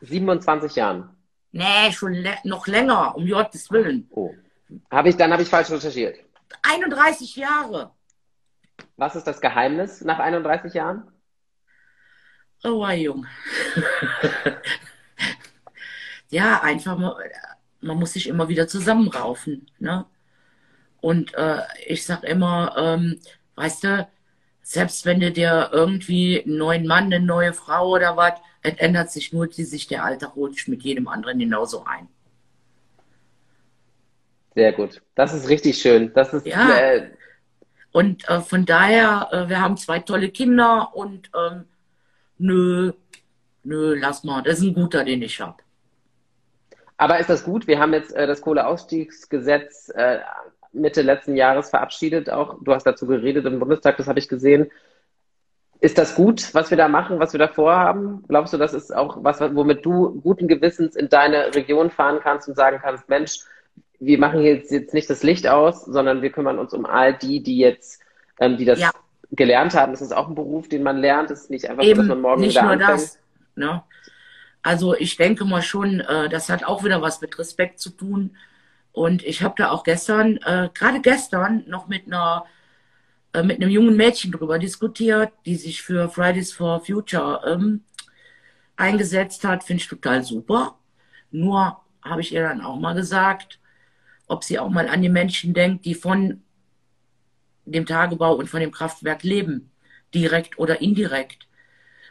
[0.00, 1.16] 27 Jahren.
[1.52, 4.08] Nee, schon noch länger, um Gottes Willen.
[4.10, 4.34] Oh.
[4.90, 6.16] Hab ich, dann habe ich falsch recherchiert.
[6.62, 7.92] 31 Jahre.
[8.96, 11.06] Was ist das Geheimnis nach 31 Jahren?
[12.64, 13.24] Oh, Jung.
[16.36, 17.16] ja, einfach, mal,
[17.80, 19.70] man muss sich immer wieder zusammenraufen.
[19.78, 20.04] Ne?
[21.00, 23.18] Und äh, ich sag immer, ähm,
[23.54, 24.08] weißt du,
[24.60, 29.10] selbst wenn du dir irgendwie einen neuen Mann, eine neue Frau oder was, es ändert
[29.10, 32.08] sich nur die sich der Alltag rutscht mit jedem anderen genauso ein.
[34.54, 35.00] Sehr gut.
[35.14, 36.12] Das ist richtig schön.
[36.12, 36.78] Das ist ja.
[36.78, 37.10] Äh,
[37.92, 41.64] und äh, von daher, äh, wir haben zwei tolle Kinder und ähm,
[42.36, 42.92] nö,
[43.62, 44.42] nö, lass mal.
[44.42, 45.62] Das ist ein guter, den ich habe.
[46.96, 47.66] Aber ist das gut?
[47.66, 50.18] Wir haben jetzt äh, das Kohleausstiegsgesetz äh,
[50.72, 52.30] Mitte letzten Jahres verabschiedet.
[52.30, 54.70] Auch du hast dazu geredet im Bundestag, das habe ich gesehen.
[55.80, 58.24] Ist das gut, was wir da machen, was wir da vorhaben?
[58.28, 62.48] Glaubst du, das ist auch was, womit du guten Gewissens in deine Region fahren kannst
[62.48, 63.40] und sagen kannst, Mensch,
[63.98, 67.42] wir machen jetzt, jetzt nicht das Licht aus, sondern wir kümmern uns um all die,
[67.42, 68.00] die jetzt,
[68.40, 68.90] ähm, die das ja.
[69.32, 69.92] gelernt haben.
[69.92, 71.30] Das ist auch ein Beruf, den man lernt.
[71.30, 72.90] Das ist nicht einfach Eben, so, dass man morgen nicht wieder nur anfängt.
[72.90, 73.18] Das,
[73.54, 73.82] ne?
[74.66, 78.36] Also ich denke mal schon, äh, das hat auch wieder was mit Respekt zu tun.
[78.90, 82.46] Und ich habe da auch gestern, äh, gerade gestern, noch mit einer
[83.32, 87.84] äh, mit einem jungen Mädchen darüber diskutiert, die sich für Fridays for Future ähm,
[88.74, 89.62] eingesetzt hat.
[89.62, 90.76] Finde ich total super.
[91.30, 93.60] Nur habe ich ihr dann auch mal gesagt,
[94.26, 96.42] ob sie auch mal an die Menschen denkt, die von
[97.66, 99.70] dem Tagebau und von dem Kraftwerk leben,
[100.12, 101.45] direkt oder indirekt.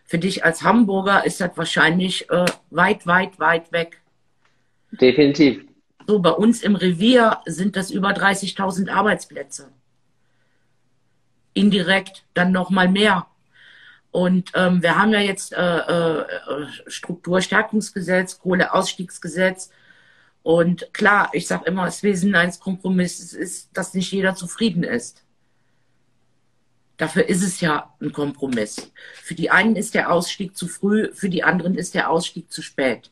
[0.05, 4.01] Für dich als Hamburger ist das wahrscheinlich äh, weit, weit, weit weg.
[4.91, 5.65] Definitiv.
[6.07, 9.71] So, bei uns im Revier sind das über 30.000 Arbeitsplätze.
[11.53, 13.25] Indirekt dann noch mal mehr.
[14.11, 16.25] Und ähm, wir haben ja jetzt äh, äh,
[16.87, 19.71] Strukturstärkungsgesetz, Kohleausstiegsgesetz.
[20.43, 25.24] Und klar, ich sage immer, das Wesen eines Kompromisses ist, dass nicht jeder zufrieden ist.
[26.97, 28.91] Dafür ist es ja ein Kompromiss.
[29.15, 32.61] Für die einen ist der Ausstieg zu früh, für die anderen ist der Ausstieg zu
[32.61, 33.11] spät.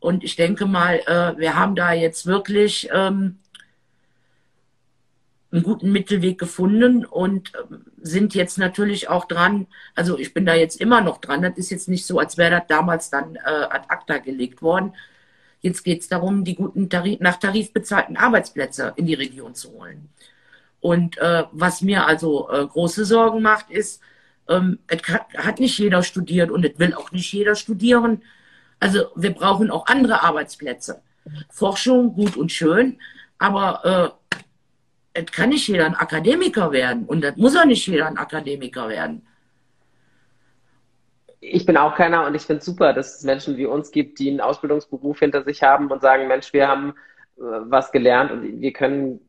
[0.00, 3.38] Und ich denke mal, äh, wir haben da jetzt wirklich ähm,
[5.52, 9.66] einen guten Mittelweg gefunden und ähm, sind jetzt natürlich auch dran.
[9.94, 11.42] Also ich bin da jetzt immer noch dran.
[11.42, 14.94] Das ist jetzt nicht so, als wäre das damals dann äh, ad acta gelegt worden.
[15.60, 19.70] Jetzt geht es darum, die guten Tarif, nach Tarif bezahlten Arbeitsplätze in die Region zu
[19.72, 20.08] holen.
[20.82, 24.02] Und äh, was mir also äh, große Sorgen macht, ist,
[24.48, 25.00] ähm, es
[25.38, 28.22] hat nicht jeder studiert und es will auch nicht jeder studieren.
[28.80, 31.00] Also wir brauchen auch andere Arbeitsplätze.
[31.48, 32.98] Forschung gut und schön,
[33.38, 34.16] aber
[35.14, 38.18] äh, es kann nicht jeder ein Akademiker werden und das muss auch nicht jeder ein
[38.18, 39.24] Akademiker werden.
[41.38, 44.18] Ich bin auch keiner und ich finde es super, dass es Menschen wie uns gibt,
[44.18, 46.94] die einen Ausbildungsberuf hinter sich haben und sagen, Mensch, wir haben
[47.36, 49.20] äh, was gelernt und wir können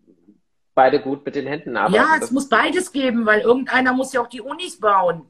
[0.75, 1.95] beide gut mit den Händen arbeiten.
[1.95, 5.27] Ja, es muss beides geben, weil irgendeiner muss ja auch die Unis bauen.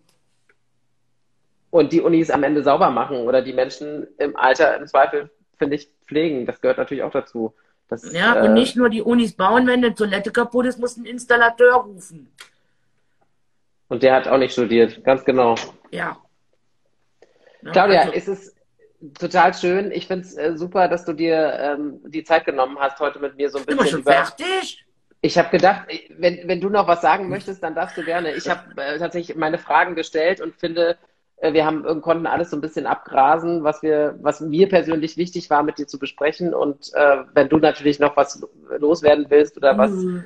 [1.73, 5.75] und die Unis am Ende sauber machen oder die Menschen im Alter im Zweifel, finde
[5.75, 6.45] ich, pflegen.
[6.45, 7.55] Das gehört natürlich auch dazu.
[7.89, 10.97] Das, ja, äh, und nicht nur die Unis bauen, wenn eine Toilette kaputt ist, muss
[10.97, 12.31] ein Installateur rufen.
[13.87, 15.55] Und der hat auch nicht studiert, ganz genau.
[15.89, 16.17] Ja.
[17.63, 18.55] ja Claudia, also, ist es
[19.19, 19.91] total schön.
[19.91, 23.35] Ich finde es äh, super, dass du dir ähm, die Zeit genommen hast, heute mit
[23.35, 23.79] mir so ein bisschen.
[23.79, 24.11] Sind wir schon über...
[24.11, 24.85] fertig?
[25.25, 28.33] Ich habe gedacht, wenn, wenn du noch was sagen möchtest, dann darfst du gerne.
[28.33, 30.97] Ich habe äh, tatsächlich meine Fragen gestellt und finde,
[31.37, 35.49] äh, wir haben, konnten alles so ein bisschen abgrasen, was wir, was mir persönlich wichtig
[35.49, 36.53] war, mit dir zu besprechen.
[36.53, 38.45] Und äh, wenn du natürlich noch was
[38.77, 40.25] loswerden willst oder was mhm.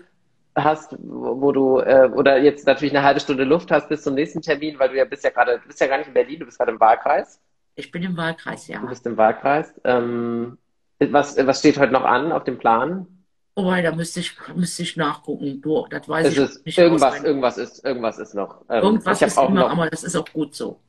[0.55, 4.15] hast, wo, wo du äh, oder jetzt natürlich eine halbe Stunde Luft hast bis zum
[4.15, 6.39] nächsten Termin, weil du ja bist ja gerade, du bist ja gar nicht in Berlin,
[6.39, 7.39] du bist gerade im Wahlkreis.
[7.75, 8.79] Ich bin im Wahlkreis, ja.
[8.79, 9.79] Du bist im Wahlkreis.
[9.83, 10.57] Ähm,
[10.97, 13.16] was, was steht heute noch an auf dem Plan?
[13.59, 15.59] Oh, da müsste ich, müsste ich nachgucken.
[15.63, 16.77] Du, das weiß es ich ist, nicht.
[16.77, 18.61] Irgendwas, irgendwas ist, irgendwas ist noch.
[18.69, 20.79] Ähm, irgendwas ist immer, noch, aber das ist auch gut so.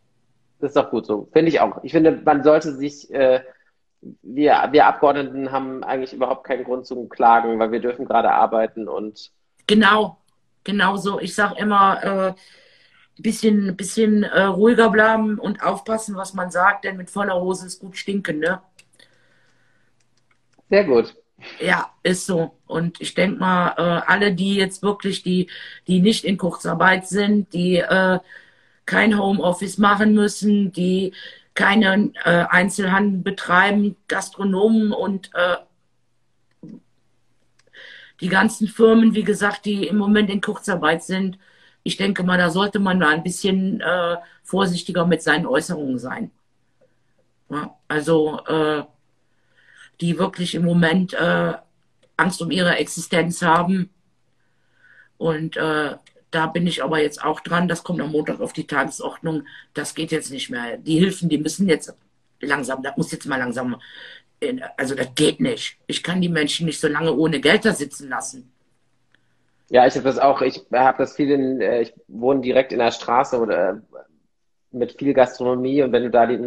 [0.61, 1.31] Das ist auch gut so.
[1.33, 1.83] Finde ich auch.
[1.83, 3.41] Ich finde, man sollte sich, äh,
[4.21, 8.87] wir, wir Abgeordneten haben eigentlich überhaupt keinen Grund zum Klagen, weil wir dürfen gerade arbeiten
[8.87, 9.33] und.
[9.67, 10.19] Genau,
[10.63, 11.21] genau so.
[11.21, 12.35] Ich sage immer, äh,
[13.23, 17.81] bisschen, bisschen äh, ruhiger bleiben und aufpassen, was man sagt, denn mit voller Hose ist
[17.81, 18.61] gut stinken, ne?
[20.69, 21.17] Sehr gut.
[21.61, 22.57] Ja, ist so.
[22.67, 25.49] Und ich denke mal, äh, alle, die jetzt wirklich, die,
[25.87, 28.19] die nicht in Kurzarbeit sind, die äh,
[28.87, 31.13] kein Homeoffice machen müssen, die
[31.55, 35.57] keinen äh, Einzelhandel betreiben, Gastronomen und äh,
[38.21, 41.39] die ganzen Firmen, wie gesagt, die im Moment in Kurzarbeit sind,
[41.85, 46.31] ich denke mal, da sollte man mal ein bisschen äh, vorsichtiger mit seinen Äußerungen sein.
[47.51, 48.85] Ja, also äh,
[50.01, 51.55] die wirklich im Moment äh,
[52.17, 53.91] Angst um ihre Existenz haben.
[55.17, 55.97] Und äh,
[56.31, 57.69] da bin ich aber jetzt auch dran.
[57.69, 59.45] Das kommt am Montag auf die Tagesordnung.
[59.75, 60.77] Das geht jetzt nicht mehr.
[60.77, 61.95] Die Hilfen, die müssen jetzt
[62.41, 63.81] langsam, das muss jetzt mal langsam.
[64.77, 65.79] Also das geht nicht.
[65.87, 68.53] Ich kann die Menschen nicht so lange ohne Geld da sitzen lassen.
[69.71, 72.79] Ja, ich habe das auch, ich habe das viel in, äh, ich wohne direkt in
[72.79, 73.77] der Straße oder äh,
[74.71, 76.39] mit viel Gastronomie und wenn du da die,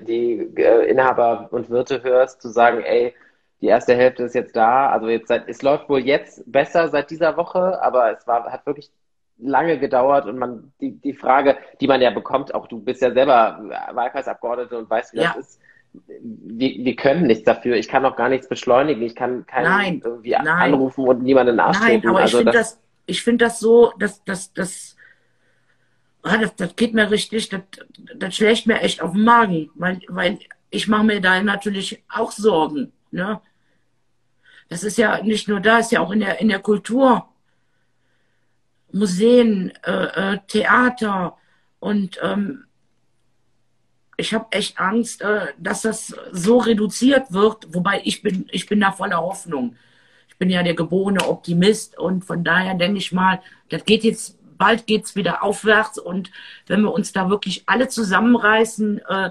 [0.00, 3.14] die äh, Inhaber und Wirte hörst, zu sagen, ey,
[3.60, 7.10] die erste Hälfte ist jetzt da, also jetzt seit, es läuft wohl jetzt besser seit
[7.10, 8.90] dieser Woche, aber es war, hat wirklich
[9.38, 13.12] lange gedauert und man, die, die Frage, die man ja bekommt, auch du bist ja
[13.12, 13.60] selber
[13.92, 15.34] Wahlkreisabgeordnete und weißt, wie ja.
[15.36, 15.60] das ist,
[16.10, 17.76] wir, wir können nichts dafür.
[17.76, 19.02] Ich kann auch gar nichts beschleunigen.
[19.02, 20.46] Ich kann keinen nein, irgendwie nein.
[20.46, 22.02] anrufen und niemanden nachstellen.
[22.02, 24.96] Nein, aber also ich finde das, das, ich finde das so, dass, dass, dass,
[26.36, 27.62] das, das geht mir richtig, das,
[28.16, 30.38] das schlägt mir echt auf den Magen, weil, weil
[30.70, 32.92] ich mache mir da natürlich auch Sorgen.
[33.10, 33.40] Ne?
[34.68, 37.28] Das ist ja nicht nur da, ist ja auch in der, in der Kultur.
[38.92, 41.36] Museen, äh, äh, Theater
[41.78, 42.64] und ähm,
[44.16, 48.80] ich habe echt Angst, äh, dass das so reduziert wird, wobei ich bin, ich bin
[48.80, 49.76] da voller Hoffnung.
[50.28, 54.37] Ich bin ja der geborene Optimist und von daher denke ich mal, das geht jetzt,
[54.58, 56.30] bald geht's wieder aufwärts und
[56.66, 59.30] wenn wir uns da wirklich alle zusammenreißen, äh,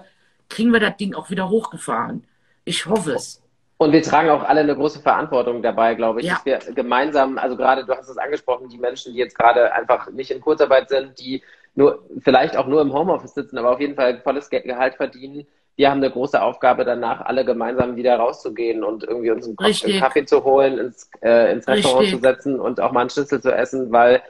[0.50, 2.24] kriegen wir das Ding auch wieder hochgefahren.
[2.66, 3.42] Ich hoffe es.
[3.78, 6.34] Und wir tragen auch alle eine große Verantwortung dabei, glaube ich, ja.
[6.34, 10.10] dass wir gemeinsam, also gerade du hast es angesprochen, die Menschen, die jetzt gerade einfach
[10.10, 11.44] nicht in Kurzarbeit sind, die
[11.76, 15.46] nur, vielleicht auch nur im Homeoffice sitzen, aber auf jeden Fall volles Gehalt verdienen.
[15.76, 20.26] Wir haben eine große Aufgabe danach, alle gemeinsam wieder rauszugehen und irgendwie uns einen, Kaffee
[20.26, 22.20] zu holen, ins, äh, ins Restaurant Richtig.
[22.20, 24.24] zu setzen und auch mal einen Schnitzel zu essen, weil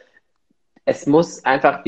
[0.88, 1.84] es muss einfach,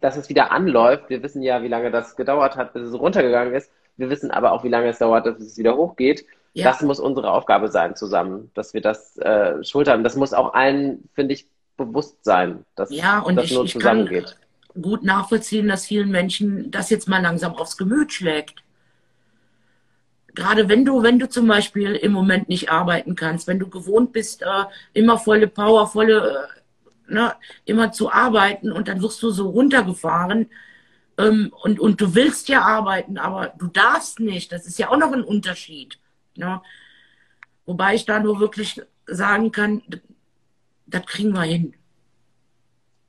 [0.00, 1.08] dass es wieder anläuft.
[1.08, 3.70] Wir wissen ja, wie lange das gedauert hat, bis es runtergegangen ist.
[3.96, 6.26] Wir wissen aber auch, wie lange es dauert, bis es wieder hochgeht.
[6.52, 6.64] Ja.
[6.64, 10.02] Das muss unsere Aufgabe sein zusammen, dass wir das äh, schultern.
[10.02, 14.36] Das muss auch allen, finde ich, bewusst sein, dass ja, das ich, nur zusammengeht.
[14.64, 18.64] Ich kann, gut nachvollziehen, dass vielen Menschen das jetzt mal langsam aufs Gemüt schlägt.
[20.34, 24.12] Gerade wenn du, wenn du zum Beispiel im Moment nicht arbeiten kannst, wenn du gewohnt
[24.12, 26.59] bist, äh, immer volle Power, volle, äh,
[27.10, 30.50] ne, immer zu arbeiten und dann wirst du so runtergefahren
[31.18, 34.52] ähm, und, und du willst ja arbeiten, aber du darfst nicht.
[34.52, 35.98] Das ist ja auch noch ein Unterschied.
[36.36, 36.62] Ne?
[37.66, 39.82] Wobei ich da nur wirklich sagen kann,
[40.86, 41.74] das kriegen wir hin.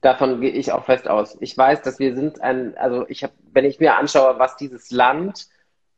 [0.02, 1.38] Davon gehe ich auch fest aus.
[1.42, 4.90] Ich weiß, dass wir sind ein, also ich habe, wenn ich mir anschaue, was dieses
[4.92, 5.48] Land,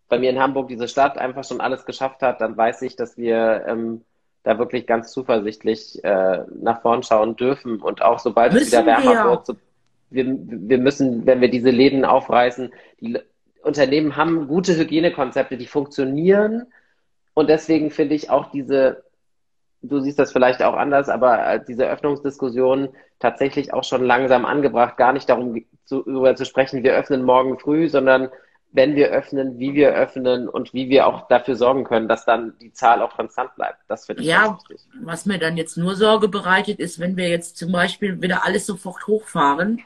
[0.09, 3.17] bei mir in Hamburg, diese Stadt einfach schon alles geschafft hat, dann weiß ich, dass
[3.17, 4.03] wir ähm,
[4.43, 7.81] da wirklich ganz zuversichtlich äh, nach vorn schauen dürfen.
[7.81, 9.31] Und auch sobald müssen es wieder wärmer wir.
[9.31, 9.55] wird, so,
[10.09, 13.19] wir, wir müssen, wenn wir diese Läden aufreißen, die
[13.63, 16.67] Unternehmen haben gute Hygienekonzepte, die funktionieren.
[17.33, 19.03] Und deswegen finde ich auch diese
[19.83, 25.13] du siehst das vielleicht auch anders, aber diese Öffnungsdiskussion tatsächlich auch schon langsam angebracht, gar
[25.13, 28.29] nicht darum zu, darüber zu sprechen, wir öffnen morgen früh, sondern
[28.73, 32.57] wenn wir öffnen, wie wir öffnen und wie wir auch dafür sorgen können, dass dann
[32.59, 33.79] die Zahl auch konstant bleibt.
[33.87, 34.81] Das finde ich ja, wichtig.
[35.03, 38.65] Was mir dann jetzt nur Sorge bereitet, ist, wenn wir jetzt zum Beispiel wieder alles
[38.65, 39.81] sofort hochfahren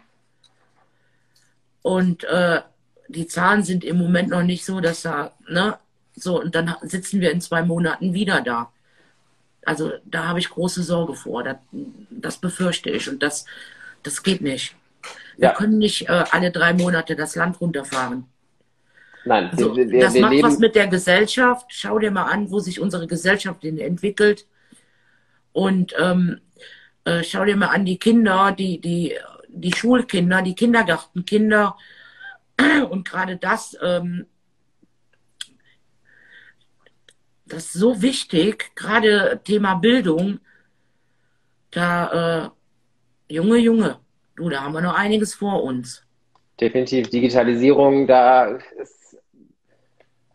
[1.81, 2.61] und äh,
[3.09, 5.77] die Zahlen sind im Moment noch nicht so, dass da, ne,
[6.15, 8.71] so, und dann sitzen wir in zwei Monaten wieder da.
[9.65, 11.43] Also da habe ich große Sorge vor.
[11.43, 11.57] Das,
[12.09, 13.09] das befürchte ich.
[13.09, 13.45] Und das,
[14.01, 14.75] das geht nicht.
[15.35, 15.53] Wir ja.
[15.53, 18.25] können nicht äh, alle drei Monate das Land runterfahren.
[19.27, 20.47] Nein, also, wir, wir, das wir macht leben...
[20.47, 21.65] was mit der Gesellschaft.
[21.69, 24.47] Schau dir mal an, wo sich unsere Gesellschaft entwickelt.
[25.51, 26.39] Und ähm,
[27.03, 29.15] äh, schau dir mal an die Kinder, die, die,
[29.49, 31.75] die Schulkinder, die Kindergartenkinder.
[32.89, 34.25] Und gerade das, ähm,
[37.45, 40.39] das ist so wichtig, gerade Thema Bildung.
[41.71, 42.51] Da,
[43.29, 43.99] äh, Junge, Junge,
[44.35, 46.03] du, da haben wir noch einiges vor uns.
[46.59, 47.09] Definitiv.
[47.09, 48.45] Digitalisierung, da
[48.81, 48.96] ist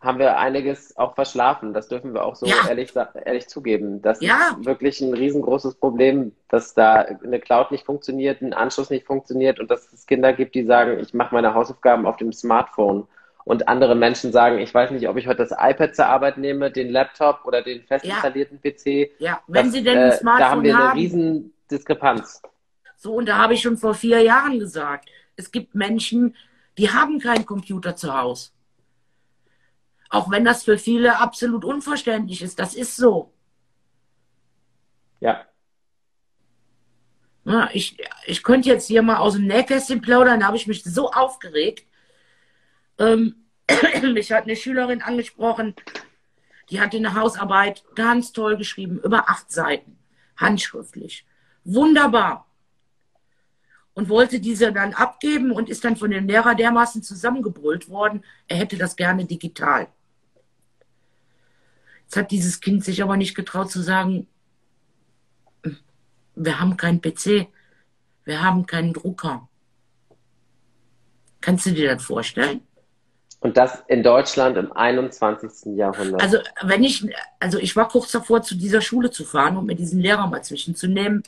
[0.03, 1.73] haben wir einiges auch verschlafen.
[1.73, 2.67] Das dürfen wir auch so ja.
[2.67, 2.93] ehrlich,
[3.25, 4.01] ehrlich zugeben.
[4.01, 4.55] Das ja.
[4.57, 9.59] ist wirklich ein riesengroßes Problem, dass da eine Cloud nicht funktioniert, ein Anschluss nicht funktioniert
[9.59, 13.07] und dass es Kinder gibt, die sagen, ich mache meine Hausaufgaben auf dem Smartphone.
[13.45, 16.71] Und andere Menschen sagen, ich weiß nicht, ob ich heute das iPad zur Arbeit nehme,
[16.71, 18.71] den Laptop oder den fest installierten ja.
[18.71, 19.11] PC.
[19.19, 20.63] Ja, wenn das, Sie denn ein Smartphone haben.
[20.63, 22.41] Da haben wir eine riesen Diskrepanz.
[22.95, 26.35] So, und da habe ich schon vor vier Jahren gesagt, es gibt Menschen,
[26.77, 28.52] die haben keinen Computer zu Hause.
[30.13, 32.59] Auch wenn das für viele absolut unverständlich ist.
[32.59, 33.33] Das ist so.
[35.19, 35.47] Ja.
[37.45, 37.97] ja ich,
[38.27, 41.87] ich könnte jetzt hier mal aus dem Nähkästchen plaudern, da habe ich mich so aufgeregt.
[42.99, 43.47] Ähm,
[44.13, 45.73] mich hat eine Schülerin angesprochen,
[46.69, 49.97] die hatte eine Hausarbeit ganz toll geschrieben, über acht Seiten,
[50.37, 51.25] handschriftlich.
[51.63, 52.45] Wunderbar.
[53.95, 58.57] Und wollte diese dann abgeben und ist dann von dem Lehrer dermaßen zusammengebrüllt worden, er
[58.57, 59.87] hätte das gerne digital.
[62.13, 64.27] Jetzt hat dieses Kind sich aber nicht getraut zu sagen,
[66.35, 67.47] wir haben keinen PC,
[68.23, 69.49] wir haben keinen Drucker.
[71.41, 72.61] Kannst du dir das vorstellen?
[73.39, 75.75] Und das in Deutschland im 21.
[75.75, 76.21] Jahrhundert.
[76.21, 77.03] Also, wenn ich,
[77.39, 80.43] also ich war kurz davor, zu dieser Schule zu fahren, um mir diesen Lehrer mal
[80.43, 81.23] zwischenzunehmen.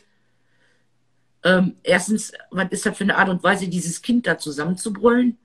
[1.44, 5.40] Ähm, erstens, was ist das für eine Art und Weise, dieses Kind da zusammenzubrüllen?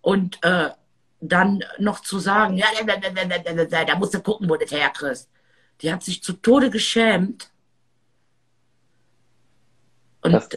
[0.00, 0.70] Und äh,
[1.20, 2.66] dann noch zu sagen, ja,
[3.86, 5.28] da musst du gucken, wo du das herkriegst.
[5.80, 7.50] Die hat sich zu Tode geschämt.
[10.22, 10.48] Und das,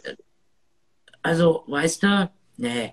[1.22, 2.92] also, weißt du, nee.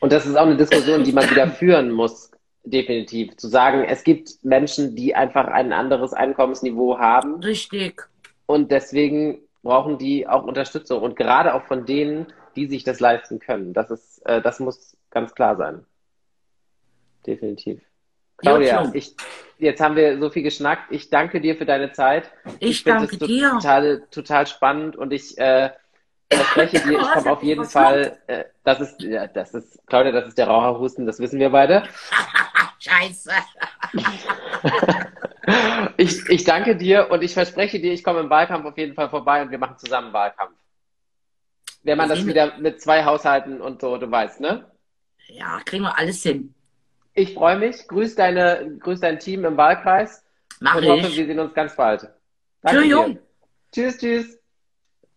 [0.00, 2.30] Und das ist auch eine Diskussion, die man wieder führen muss,
[2.64, 3.36] definitiv.
[3.36, 7.40] Zu sagen, es gibt Menschen, die einfach ein anderes Einkommensniveau haben.
[7.42, 8.08] Richtig.
[8.46, 11.02] Und deswegen brauchen die auch Unterstützung.
[11.02, 13.72] Und gerade auch von denen, die sich das leisten können.
[13.72, 15.86] Das ist, äh, das muss ganz klar sein
[17.26, 17.80] definitiv.
[18.38, 19.14] Claudia, ich,
[19.58, 20.90] jetzt haben wir so viel geschnackt.
[20.90, 22.30] Ich danke dir für deine Zeit.
[22.58, 23.50] Ich, ich danke dir.
[23.50, 25.70] Total, total spannend und ich äh,
[26.30, 28.18] verspreche dir, ich komme auf jeden Fall.
[28.26, 31.84] Äh, das ist, ja, das ist, Claudia, das ist der Raucherhusten, das wissen wir beide.
[32.80, 33.30] Scheiße.
[35.96, 39.08] ich, ich danke dir und ich verspreche dir, ich komme im Wahlkampf auf jeden Fall
[39.08, 40.56] vorbei und wir machen zusammen Wahlkampf.
[41.84, 44.68] Wenn man das wieder mit zwei Haushalten und so, du weißt, ne?
[45.28, 46.54] Ja, kriegen wir alles hin.
[47.14, 47.86] Ich freue mich.
[47.88, 50.24] Grüß, deine, grüß dein Team im Wahlkreis.
[50.60, 50.90] Mach und ich.
[50.90, 52.08] hoffe, wir sehen uns ganz bald.
[52.62, 53.18] Danke Tschüss.
[53.72, 54.38] Tschüss, tschüss.